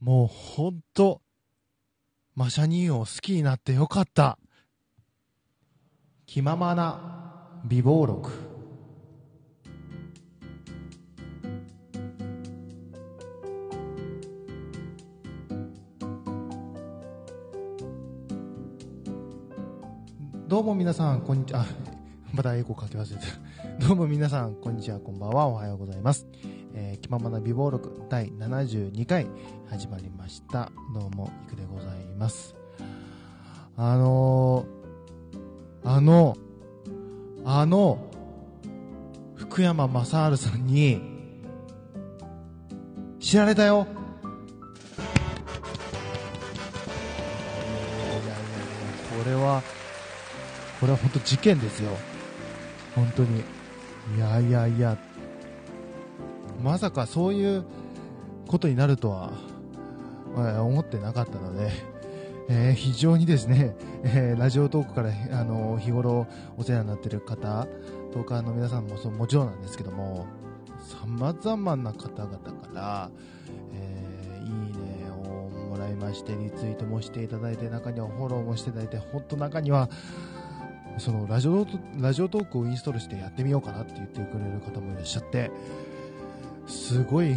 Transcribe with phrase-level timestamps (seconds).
[0.00, 1.22] もうほんと、
[2.36, 4.38] マシャニーを好きになってよかった。
[6.24, 8.30] 気ままな美貌録。
[20.46, 21.87] どうも皆さん、こんにちは。
[22.32, 23.26] また英語書き忘れて。
[23.86, 26.26] どうも皆さん、こんにちは、こんばんは、おはようございます。
[26.74, 29.26] えー、気ままな美貌録第72回
[29.70, 30.70] 始まりました。
[30.94, 31.88] どうも、いくでござい
[32.18, 32.54] ます。
[33.76, 36.36] あのー、あの、
[37.44, 37.98] あの、
[39.34, 40.04] 福山雅
[40.36, 41.00] 治さんに、
[43.20, 43.78] 知られたよい
[48.10, 48.34] やいやいや、
[49.24, 49.62] これは、
[50.78, 51.92] これは本当事件ですよ。
[52.98, 53.42] 本当に。
[54.16, 54.96] いやいやいや、
[56.62, 57.64] まさかそういう
[58.46, 59.32] ことになるとは、
[60.36, 61.70] え思ってなかったので、
[62.48, 67.66] えー非常にですね、えーラジオトークから、あの日頃お世話になっている方、
[68.12, 70.26] トーカーの皆さんもそうもちろんなんですけども、
[71.08, 73.10] 様々な方々から、
[73.74, 79.90] えーいいねをもらいまして、リツイートもしていただいて、中にはフォローもしていただいて、本当中には、
[80.98, 81.66] そのラジオ
[82.00, 85.50] ラジオトークをインストールしてやってみようかなって言ってくれる方もいらっしゃって、
[86.66, 87.34] すごい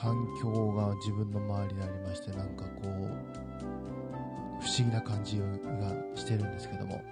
[0.00, 2.86] 反響が自分の周りにありまして、なんかこう、
[4.60, 5.44] 不思議な感じが
[6.14, 7.02] してるんですけども。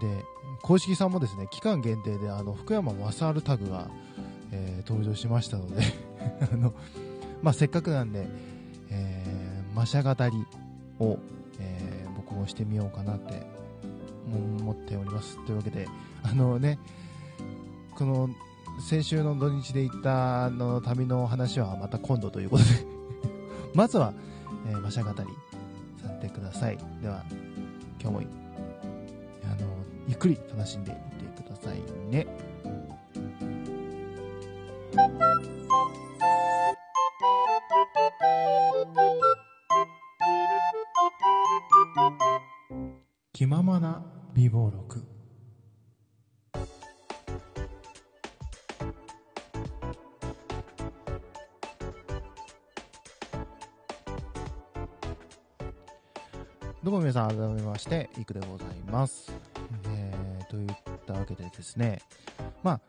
[0.00, 0.24] で、
[0.62, 3.88] 公式さんもですね、期間限定であの、福山雅治タグが、
[4.52, 5.82] えー登場しましたので、
[6.52, 6.72] あの、
[7.40, 8.26] まあ、せっかくなんで、
[8.90, 10.46] えー、マシャ語り
[10.98, 11.18] を、
[11.60, 13.42] えー僕もしてみようかなって
[14.36, 15.36] 思っております。
[15.46, 15.86] というわけで、
[16.22, 16.78] あのね、
[17.94, 18.28] この、
[18.80, 22.70] 先週の土日で行ったあの旅の話はまた今度ということで、
[23.74, 24.12] まずは、
[24.66, 25.28] えー、マシャ語り
[26.00, 26.78] させてください。
[27.02, 27.22] では、
[28.00, 28.22] 今日も、
[29.44, 29.68] あの、
[30.08, 30.94] ゆっくり楽しんでい
[31.36, 31.80] てください
[32.10, 32.26] ね。
[43.32, 45.04] 気ままな美貌録。
[56.82, 59.30] どうも皆さん、改めまして、いくでございます。
[59.88, 62.00] えー、といったわけでですね、
[62.62, 62.80] まあ、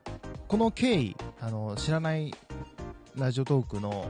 [0.48, 2.34] この経緯、あの、知らない
[3.16, 4.08] ラジオトークの、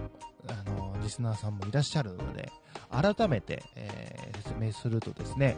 [0.47, 2.51] あの、リスナーさんもいらっしゃるので、
[2.91, 5.55] 改めて、えー説明するとですね、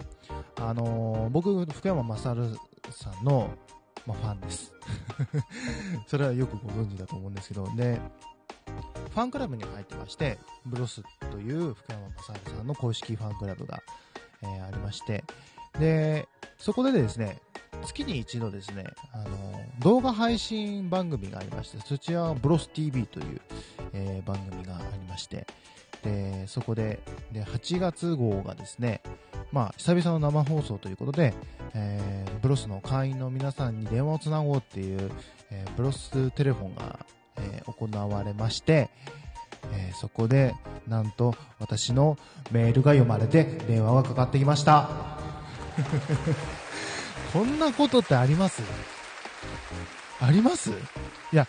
[0.60, 2.24] あのー僕、福山雅治
[2.92, 3.50] さんの、
[4.06, 4.72] まあ、ファンです。
[6.08, 8.00] それはよくご存知だと思うんですけど、で、
[9.12, 11.02] ファンクラブに入ってまして、ブロス
[11.32, 13.82] という福山雅治さんの公式ファンクラブが、
[14.42, 15.24] えーありまして、
[15.80, 16.28] で、
[16.58, 17.40] そこでですね、
[17.86, 23.42] 月に一度ですね、あのー動画配信番組がありまして、そちらはブロス TV という、
[23.94, 25.46] えー番組がありまして、
[26.06, 27.00] で、そこで、
[27.34, 29.02] で、8月号がですね、
[29.52, 31.34] まあ、久々の生放送ということで、
[31.74, 35.10] えーブロスの会員の皆さんに電話をつなごうっていう、
[35.52, 37.06] えーブロステレフォンが、
[37.38, 38.90] えー行われまして、
[39.74, 40.54] えそこで、
[40.88, 42.18] なんと、私の
[42.52, 44.90] メールが読まれて、電話がかかってきました。
[47.34, 48.62] こんなことってあります？
[50.26, 50.72] あります？
[50.72, 50.74] い
[51.36, 51.48] や、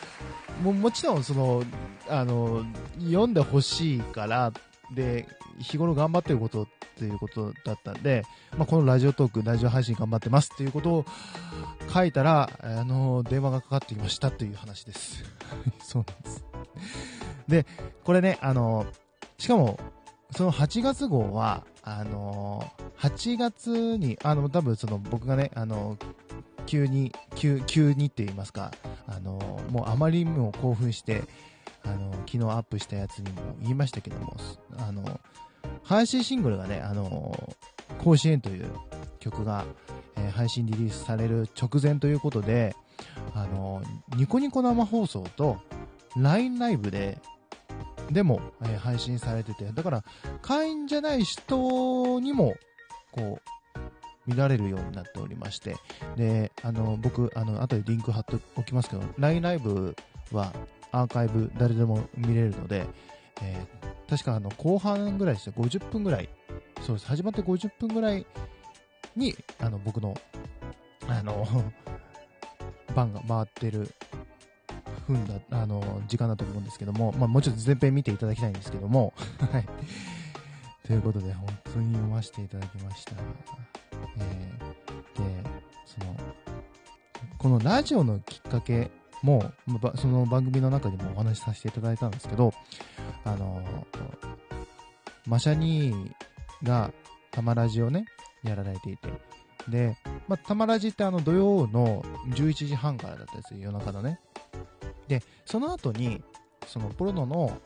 [0.63, 1.65] ももちろん、その、
[2.09, 2.65] あの、
[2.99, 4.53] 読んでほしいから、
[4.95, 5.27] で、
[5.59, 6.67] 日頃頑張ってることっ
[6.97, 8.23] ていうことだったんで、
[8.57, 11.05] まあ、このラジオトーク、ラジオ配信頑張ってますっていうことを
[11.93, 15.25] 書いたら、あの、電話がかかってきましたという話です。
[15.83, 16.45] そうなんです。
[17.49, 17.67] で、
[18.05, 18.87] これね、あの、
[19.39, 19.79] しかも、
[20.33, 25.97] その8月号は、あの、8月に、あの、多分その僕がね、あの、
[26.67, 28.73] 急に、急、急にって言いますか、
[29.07, 31.23] あの、もうあまりにも興奮して、
[31.85, 34.37] あの、昨日アップしたやつにも言いましたけども、
[34.79, 35.21] あの、
[35.83, 37.55] 配信シングルがね、あの、
[38.03, 38.67] 甲子園という
[39.21, 39.65] 曲が、
[40.17, 42.75] えー配信リリースされる直前ということで、
[43.35, 43.83] あの、
[44.17, 45.59] ニコニコ生放送と
[46.17, 47.19] LINE ライブで、
[48.11, 50.05] でも、えー配信されてて、だから、
[50.43, 52.57] 会員じゃない人にも、
[53.13, 53.56] こう、
[54.27, 55.77] 見られるようになっておりまして、
[56.17, 59.97] で、あの、僕、あの、後でリンク貼っておきますけど、LINE ライブ
[60.33, 60.53] は
[60.93, 62.87] アーカイブ誰でも見れるので、
[63.43, 66.29] えー確かあの、後半ぐらいですよ、50分ぐらい、
[66.83, 68.25] そうです、始まって50分ぐらい
[69.17, 70.15] に、あの、僕の、
[71.09, 71.45] あの、
[72.95, 73.91] 番が回ってる
[75.07, 79.13] 分だ、あの、時間だと思うんですけども、まあ、もうちょっと前編見ていただきたいんですけども、
[79.53, 79.67] はい。
[80.87, 83.13] ということで、本当に読ませていただきました。
[84.19, 85.51] えー、で、
[85.85, 86.17] その、
[87.39, 88.91] このラジオのきっかけ
[89.23, 89.53] も、
[89.97, 92.53] その番組の中でもお話しさせていただいたんですけど、
[93.25, 93.63] あの、
[95.27, 96.13] マシャニー
[96.63, 96.93] が
[97.31, 98.07] タマラジをね、
[98.43, 99.09] やられていて、
[99.69, 99.97] で、
[100.29, 104.21] まあ、タマラジってあの土曜の11時半からだったんですよ、夜中のね。
[105.09, 106.23] で、その後に、
[106.67, 107.61] そのポロノの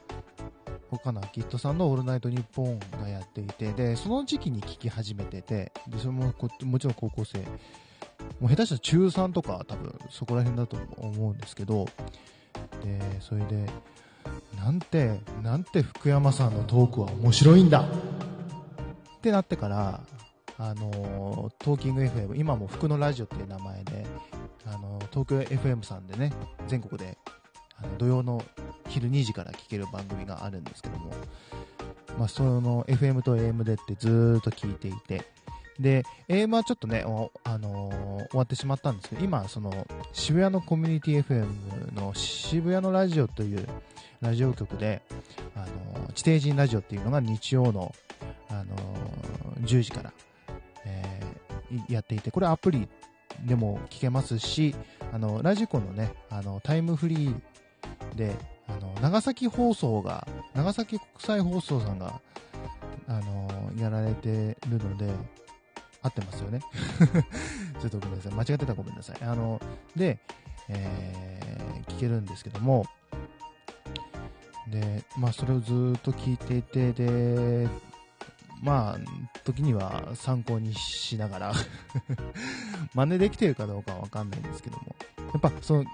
[0.98, 7.38] 他のアキットさんのオールナイトニッポンがやっていて、で、その時期に聞き始めてて、で、それもこもちろん高校生、
[8.40, 11.86] もう下手したら中3とか多分そこら辺だと思うんですけど、
[12.82, 13.66] で、それで、
[14.56, 20.00] なんて、なんて福山さんのトークは面白いんだってなってから、
[20.58, 24.04] あのトーキング FM、今も福のラジオっていう名前で、
[24.66, 26.32] あの東京 FM さんでね、
[26.66, 27.16] 全国で
[27.76, 28.44] あの土曜の
[28.90, 31.12] 昼2時から聴ける番組があるんですけども、
[32.18, 35.24] まあ、その FM と AM でってずっと聞いていて、
[35.78, 37.04] で、AM はちょっとね、
[37.44, 43.66] あのー、終わってしまったんですけど、今、その、渋谷のコミュニティ FM の渋谷のラジオという
[44.20, 45.00] ラジオ局で、
[45.56, 47.94] あのー、地底人ラジオっていうのが日曜の、
[48.50, 50.12] あのー、10時から、
[50.84, 51.20] え
[51.88, 52.88] やっていて、これアプリ
[53.46, 54.74] でも聞けますし、
[55.12, 57.34] あの、ラジコのね、あの、タイムフリー
[58.16, 58.36] で、
[58.76, 62.20] あの、長崎放送が、長崎国際放送さんが、
[63.08, 65.12] あの、やられてるので、
[66.02, 66.60] 合ってますよね
[67.80, 68.32] ちょっとごめんなさい。
[68.32, 69.18] 間違ってたらごめんなさい。
[69.22, 69.60] あの、
[69.94, 70.18] で、
[70.68, 72.86] えー、聞けるんですけども、
[74.68, 77.68] で、まあ、それをずっと聞いていて、で、
[78.62, 78.98] まあ、
[79.44, 81.52] 時には参考にしながら
[82.94, 85.84] 真似できてるかどうかはわかんないんですけども、やっぱその、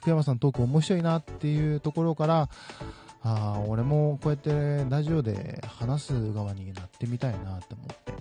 [0.00, 2.48] 福山さんトーク面白いなっていうところから、
[3.22, 8.14] ああ、俺もこうやってラジオで話す側になってみたいなって思って。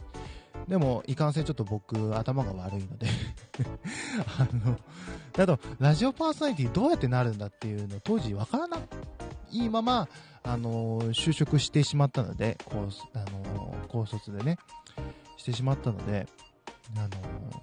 [0.68, 3.08] でも、いかんせんちょっと僕、頭が悪いので。
[4.38, 4.78] あの、
[5.38, 8.78] あと、ラジオパーソナリティどうやってなるんだっていうの当時わからな
[9.52, 10.10] いまま、
[10.44, 14.58] あの、就職してしまったので、高あの高卒でね、
[15.38, 16.28] してしまったので、
[16.98, 17.08] あの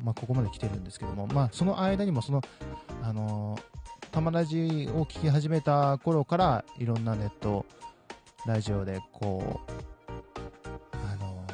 [0.03, 2.41] まあ、ここまで来てるんですけども、まあ、その間にもその、
[3.03, 3.59] あの
[4.17, 7.67] たまラジを聞き始めた頃から、いろんなネット、
[8.47, 11.45] ラジオで、こう、あの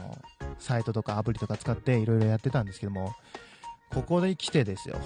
[0.60, 3.14] サイトとかアプリとか使っていろいろやってたんですけども、
[3.90, 4.96] ここで来てですよ、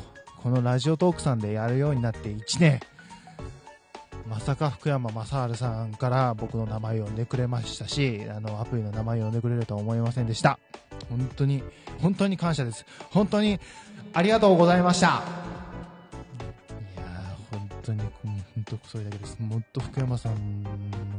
[0.43, 2.79] このラジオトークさんでやるようになって1年、
[4.29, 10.59] まさか福山雅治さんから僕の名前を呼んでくれましたし、あの、アプリの名前を呼んでくれるとは思いませんでした。
[11.09, 11.63] 本当に、
[12.03, 12.85] 本当に感謝です。
[13.13, 13.59] 本当に、
[14.13, 15.23] ありがとうございました。
[18.85, 19.37] それだけです。
[19.41, 20.33] もっと福山さん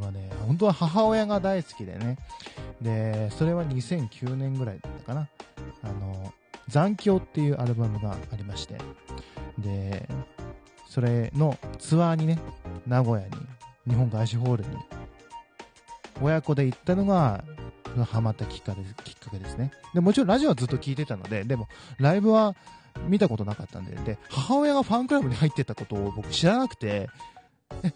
[0.01, 2.17] はね、本当は母親が大好きでね。
[2.81, 5.29] で、それは2009年ぐらいだったかな。
[5.83, 6.33] あの、
[6.67, 8.77] 残響っていうアルバムがありまして。
[9.57, 10.07] で、
[10.89, 12.39] それのツアーにね、
[12.85, 13.33] 名古屋に、
[13.87, 14.69] 日本外資ホールに、
[16.21, 17.43] 親子で行ったのが、
[18.11, 19.71] ハマったきっかけきっかけですね。
[19.93, 21.67] で、もちろんラジオはずっと聞いてたので、でも、
[21.97, 22.55] ライブは
[23.07, 27.09] 見たことなかったんで、で、母親がファンクラブに入ってたことを僕知らなくて、
[27.83, 27.93] え、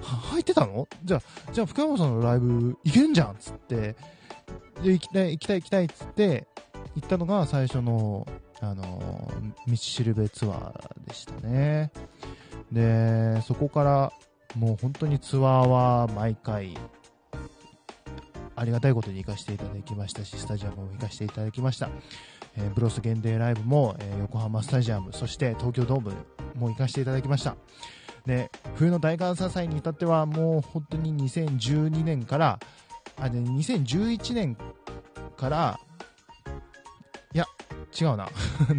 [0.00, 0.88] 入ってたの？
[1.04, 3.96] じゃあ、じゃあ福山さんのライブ行けんじゃんっつって、
[4.82, 6.46] で、行きたい、行きたい、行きたいっつって、
[6.94, 8.26] 行ったのが最初の、
[8.60, 9.30] あの、
[9.66, 11.92] 道しるべツアーでしたね。
[12.72, 14.12] で、そこから
[14.56, 16.76] もう本当にツアーは毎回、
[18.56, 21.90] ありがたいことに行かせていただきましたし、スタジアムも行かせていただきました。
[22.56, 26.12] えー、ブロス限定ライブも、えー、横浜スタジアム、そして東京ドーム
[26.56, 27.54] も行かせていただきました。
[28.28, 32.60] で、冬の大感謝祭に至ってはもう本当に2012年から、
[33.18, 34.56] あ、で、2011年
[35.38, 35.80] から、
[37.32, 37.46] いや、
[37.98, 38.28] 違うな。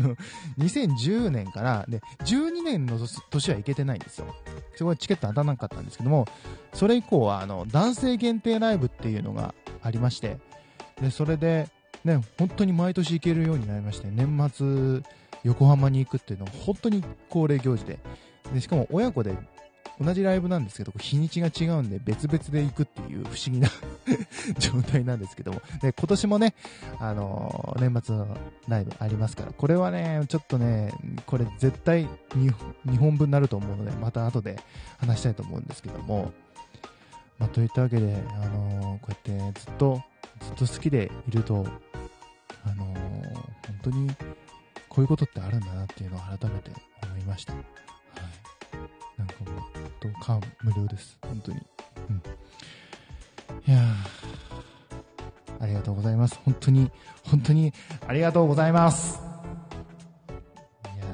[0.60, 3.00] 2010年から、で、12年の
[3.32, 4.28] 年は行けてないんですよ。
[4.76, 6.28] すごいチケット当たらなかったんですけども、
[6.72, 10.38] それ以降は、あの、男性限定ライブっていうのがありまして、
[11.02, 11.70] で、それで、
[12.06, 15.02] ね、本当に毎年行けるようになりまして、年末、
[15.44, 17.98] 横浜に行くっていうのは本当に恒例行事で、
[18.54, 19.36] で、しかも親子で
[20.02, 23.70] 同じライブなんですけど、日にちが違うんで別々で行くっていう不思議な
[24.58, 25.62] 状態なんですけども。
[25.82, 26.56] で、今年もね、
[27.00, 28.38] あのー、年末の
[28.68, 30.94] ライブありますから、これはね、ちょっとね、
[31.26, 34.58] これ絶対2本分になると思うので、また後で
[35.00, 36.32] 話したいと思うんですけども。
[37.38, 40.04] まあ、といったわけで、あのー、こうやってずっと、
[40.42, 41.66] ずっと好きでいると、
[42.66, 43.46] あのー、本
[43.84, 44.12] 当に
[44.90, 46.72] こういうことってあるんだなっていうのを改めて
[47.04, 47.54] 思いました。
[50.20, 51.18] 感無量です。
[51.22, 51.58] 本当に、
[52.10, 52.22] うん、
[53.68, 53.82] いや
[55.60, 56.40] ありがとうございます。
[56.46, 56.92] 本当に
[57.24, 57.74] 本当に
[58.08, 59.20] ありがとうございます。
[60.96, 61.06] いや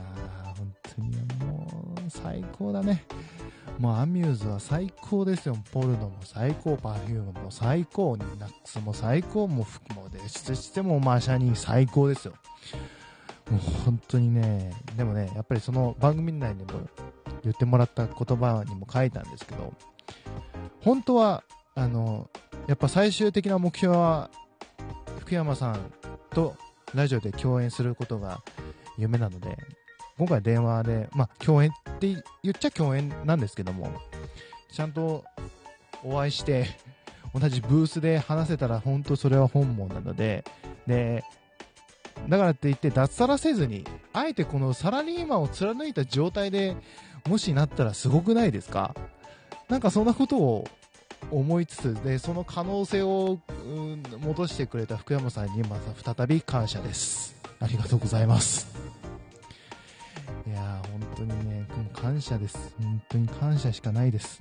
[0.53, 3.03] ー本当にもう最高だね。
[3.79, 5.57] もうアミューズは最高ですよ。
[5.73, 12.33] ポルノも最高、パフュームも最高、ニナックスも最高、もう服もでしても、まあ、シャニー最高ですよ。
[13.51, 16.71] もう本当にね、でもね、やっぱりその番組内にも
[17.45, 19.73] 言ってもらった言葉にも書いたんですけど、
[20.81, 21.43] 本当は、
[21.75, 22.29] あの、
[22.67, 24.29] やっぱ最終的な目標は、
[25.19, 25.91] 福山さん
[26.31, 26.55] と
[26.93, 28.41] ラジオで共演することが
[28.97, 29.57] 夢なので、
[30.17, 33.91] 今回電話で、まあ、共演って言っちゃ共演なんですけども、
[34.71, 35.23] ちゃんと
[36.03, 36.67] お会いして、
[37.33, 40.45] 同じブースで話せたら本当それは本望なので、
[40.87, 41.23] で、
[42.27, 46.75] だからって言って脱サラせずに、あえてこのサラリーマンを貫いた状態で
[47.27, 48.95] もしなったらすごくないですか？
[49.69, 50.67] なんかそんなことを
[51.31, 53.39] 思いつつで、その可能性を、
[54.19, 57.35] 戻してくれた福山さんにまた再び感謝です。
[57.59, 58.67] ありがとうございます。
[60.45, 62.75] いやー、本当にね、もう感謝です。
[62.79, 64.39] 本当に感謝しかないです。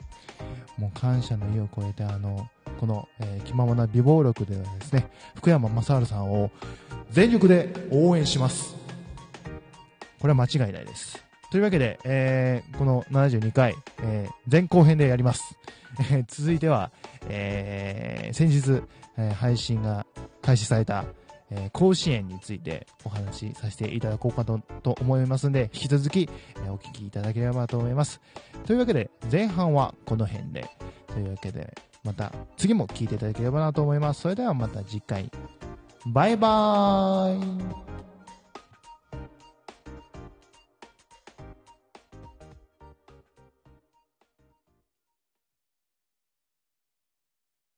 [0.77, 6.51] もう感謝の意を超えて、あの、この、えー、気ままな美貌録ではですね、福山雅治さんを
[7.15, 8.75] 全力で応援します。
[10.19, 11.25] これは間違いないです。
[11.53, 15.57] というわけで、えー、この72回、えー、前後編でやります。
[16.11, 16.91] え、続いては、
[17.29, 18.83] え、先日、
[19.17, 20.05] え、配信が
[20.43, 21.05] 開始された、
[21.53, 26.29] え、甲子園についてお話しさせていただこうかとと思いますので、引き続き、
[26.67, 28.21] え、お聞きいただければと思います。
[28.67, 30.69] というわけで、前半はこの辺で、
[31.07, 34.23] というわけで、また次も聞いていただければなと思います。
[34.23, 35.31] それではまた次回。
[36.07, 37.94] バイバーイ。